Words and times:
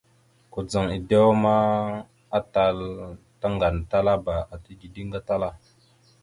Kudzaŋ 0.51 0.85
edewa 0.97 1.31
ma, 1.43 1.55
atal 2.37 2.77
tàŋganatalaba 3.39 4.35
ata 4.53 4.69
dideŋ 4.79 5.07
gatala. 5.13 5.49